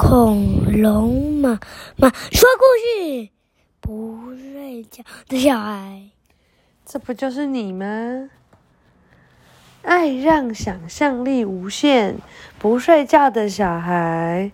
[0.00, 1.58] 恐龙妈
[1.96, 2.64] 妈说故
[3.10, 3.30] 事，
[3.80, 6.10] 不睡觉的小孩。
[6.86, 8.30] 这不就是你吗？
[9.82, 12.14] 爱让想象力无限，
[12.60, 14.52] 不睡觉的小孩。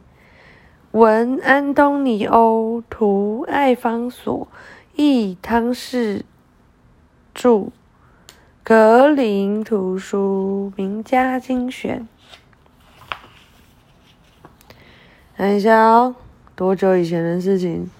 [0.92, 4.48] 文：安东尼欧，图：艾方索，
[4.96, 6.24] 译：汤氏，
[7.34, 7.66] 著。
[8.62, 12.08] 格林图书名家精选。
[15.36, 16.14] 看一下哦，
[16.54, 17.90] 多久以前的事情？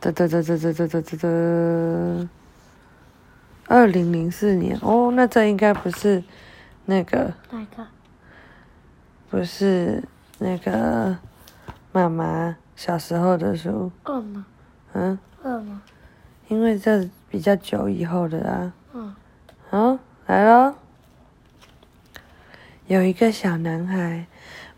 [0.00, 2.28] 哒哒哒哒哒哒哒哒哒。
[3.66, 6.24] 二零零四年哦，那这应该不是
[6.86, 7.86] 那个，哪个？
[9.28, 10.02] 不是
[10.38, 11.18] 那个
[11.92, 13.92] 妈妈小时候的书。
[14.04, 14.46] 饿吗？
[14.94, 15.82] 嗯，饿吗？
[16.48, 18.72] 因为这比较久以后的啊。
[18.94, 19.14] 嗯。
[19.68, 20.74] 好，来喽。
[22.86, 24.26] 有一个小男孩，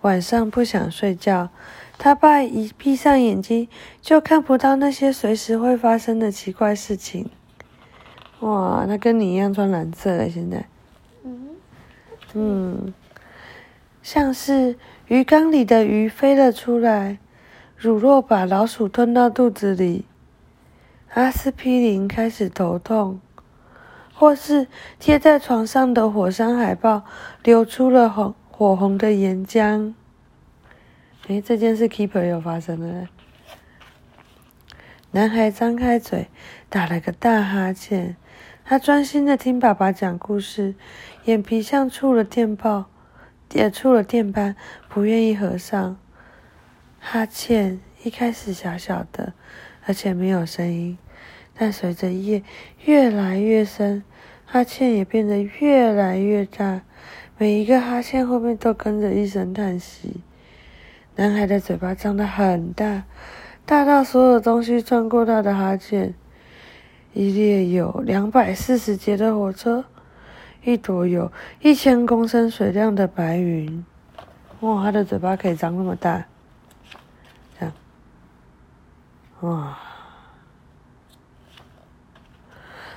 [0.03, 1.51] 晚上不想睡觉，
[1.99, 3.69] 他爸一闭上眼睛
[4.01, 7.29] 就看不到那些随时会发生的奇怪事情。
[8.41, 10.65] 哇，他跟你一样穿蓝色了，现在。
[11.25, 11.49] 嗯。
[12.33, 12.95] 嗯，
[14.03, 14.77] 像是
[15.09, 17.19] 鱼缸里的鱼飞了出来，
[17.77, 20.07] 乳酪把老鼠吞到肚子里，
[21.15, 23.21] 阿司匹林开始头痛。
[24.15, 24.67] 或是
[24.99, 27.05] 贴在床上的火山海报
[27.43, 29.95] 流出了红火红的岩浆。
[31.29, 33.09] 诶，这件事 Keeper 有发生了。
[35.13, 36.29] 男孩张开嘴，
[36.69, 38.17] 打了个大哈欠。
[38.63, 40.75] 他专心的听爸爸讲故事，
[41.25, 42.91] 眼皮像触了电报，
[43.55, 44.55] 也触了电般，
[44.91, 45.97] 不愿意合上。
[46.99, 49.33] 哈欠一开始小小的，
[49.87, 50.99] 而且没有声音，
[51.55, 52.43] 但随着夜
[52.85, 54.05] 越来越深。
[54.45, 56.83] 哈欠也变得越来越大，
[57.41, 60.21] 每一个哈欠后面都跟着一声叹息。
[61.17, 63.05] 男孩的嘴巴张得很大，
[63.65, 66.13] 大到所有东西穿过他的哈欠。
[67.15, 69.87] 一列有两百四十节的火车，
[70.65, 73.87] 一朵有一千公升水量的白云。
[74.61, 76.27] 哇，他的嘴巴可以张那么大，
[77.59, 77.73] 这样，
[79.41, 79.79] 哇。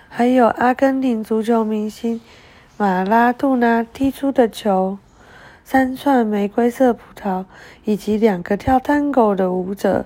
[0.09, 2.19] 还有阿根廷足球明星
[2.83, 4.97] 马拉杜纳踢出的球，
[5.63, 7.45] 三串玫瑰色葡萄，
[7.85, 10.05] 以及两个跳探戈的舞者，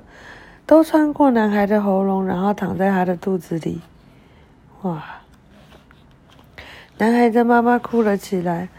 [0.67, 3.81] 都穿过男孩的喉咙，然后躺在他的肚子里。
[4.83, 5.03] 哇！
[6.99, 8.69] 男孩的妈妈哭了起来。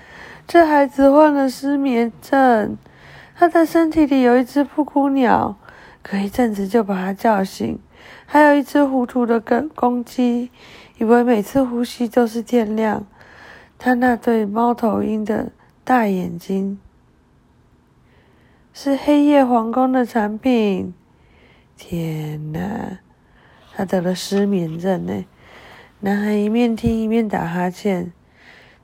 [0.46, 2.76] 这孩子患了失眠症，
[3.34, 5.56] 他的身体里有一只布谷鸟，
[6.02, 7.76] 隔一阵子就把他叫醒，
[8.26, 10.52] 还有一只糊涂的公公鸡。
[10.98, 13.04] 以为每次呼吸都是天亮，
[13.78, 15.52] 他那对猫头鹰的
[15.84, 16.80] 大眼睛
[18.72, 20.92] 是黑夜皇宫的产品。
[21.76, 22.98] 天哪，
[23.72, 25.24] 他得了失眠症呢！
[26.00, 28.12] 男孩一面听一面打哈欠，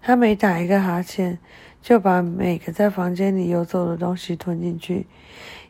[0.01, 1.39] 他每打一个哈欠，
[1.83, 5.09] 就把每个在房间里游走的东西吞进去。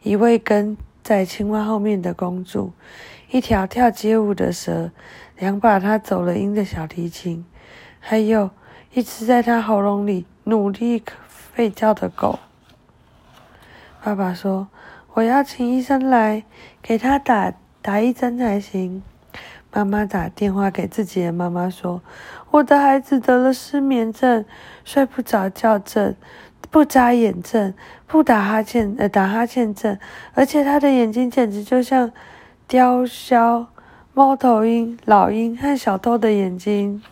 [0.03, 2.73] 一位跟在青蛙后面的公主，
[3.31, 4.91] 一条跳街舞的蛇。
[5.39, 7.45] 两把他走了音的小提琴，
[7.99, 8.51] 还有
[8.95, 11.03] 一只在他喉咙里努力
[11.57, 12.39] 吠叫的狗。
[14.01, 14.69] 爸爸说
[15.15, 16.45] ：“我要请医生来
[16.81, 19.03] 给他打打一针才行。”
[19.75, 22.01] 妈妈打电话给自己的妈妈说
[22.53, 24.45] ：“我的孩子得了失眠症、
[24.85, 26.15] 睡不着觉症、
[26.71, 27.75] 不眨眼症、
[28.07, 29.99] 不打哈欠呃打哈欠症，
[30.35, 32.13] 而且他的眼睛简直就像
[32.69, 33.67] 雕削。”
[34.15, 37.03] 猫头鹰、老鹰和小偷的眼睛。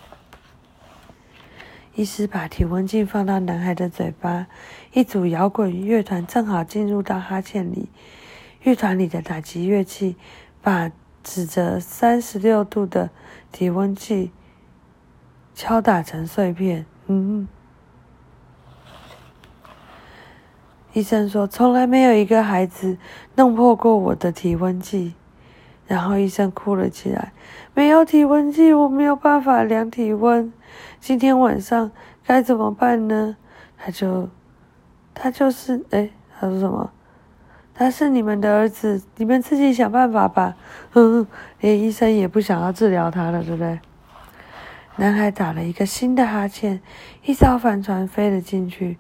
[1.94, 4.46] 医师把体温计放到男孩的嘴巴，
[4.92, 7.88] 一组摇滚乐团正好进入到哈欠里。
[8.62, 10.16] 乐团里的打击乐器
[10.62, 10.90] 把
[11.22, 13.10] 指着三十六度的
[13.50, 14.30] 体温计
[15.54, 16.86] 敲打成碎片。
[17.08, 17.46] 嗯，
[20.94, 22.96] 医生说，从来没有一个孩子
[23.34, 25.14] 弄破过我的体温计。
[25.92, 27.34] 然后医生哭了起来，
[27.74, 30.50] 没有体温计，我没有办法量体温。
[30.98, 31.90] 今天晚上
[32.24, 33.36] 该怎么办呢？
[33.76, 34.30] 他就，
[35.12, 36.08] 他就是，哎，
[36.40, 36.90] 他说什么？
[37.74, 40.56] 他是你们的儿子，你们自己想办法吧。
[40.92, 41.26] 哼，
[41.60, 43.78] 连医生也不想要治疗他了，对不对？
[44.96, 46.80] 男孩打了一个新的哈欠，
[47.22, 48.96] 一艘帆船飞了进去。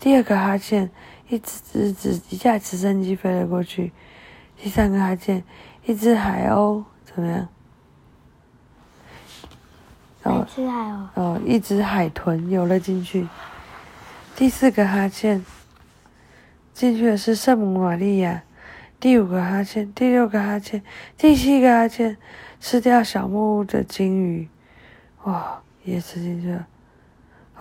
[0.00, 0.90] 第二个哈欠，
[1.28, 3.92] 一只只一架直升机飞了过去。
[4.56, 5.44] 第三个哈欠。
[5.84, 7.48] 一只海鸥怎么样？
[10.24, 11.08] 一只海鸥。
[11.14, 13.26] 哦，一只海豚游了进去。
[14.36, 15.44] 第四个哈欠，
[16.72, 18.42] 进去的是圣母玛利亚。
[19.00, 20.80] 第五个哈欠，第六个哈欠，
[21.18, 22.16] 第七个哈欠，
[22.60, 24.48] 吃掉小木屋的金鱼，
[25.24, 26.64] 哇，也吃进去了，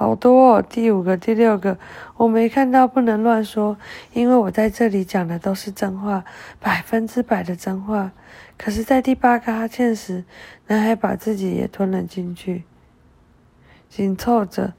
[0.01, 0.65] 好多哦！
[0.68, 1.77] 第五个、第六个，
[2.18, 3.77] 我没看到，不能乱说，
[4.13, 6.25] 因为我在这里讲的都是真话，
[6.59, 8.12] 百分之百的真话。
[8.57, 10.24] 可是，在第八个哈欠时，
[10.65, 12.63] 男孩把自己也吞了进去，
[13.89, 14.74] 紧凑着，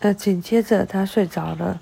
[0.00, 1.80] 呃，紧接着他睡着了。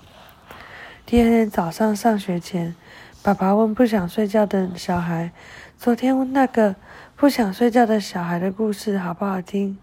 [1.05, 2.75] 第二天早上上学前。
[3.21, 5.31] 爸爸问不想睡觉的小孩
[5.77, 6.75] ：“昨天问那个
[7.17, 9.77] 不想睡觉的小孩的故事好不好听？”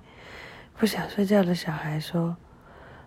[0.78, 2.36] 不想睡觉的小孩说：“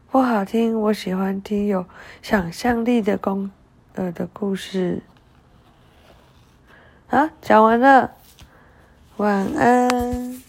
[0.10, 1.86] 不好听，我喜欢听有
[2.22, 3.52] 想象力的公
[3.96, 5.02] 呃的故事。”
[7.10, 8.12] 啊，讲完了，
[9.18, 10.45] 晚安。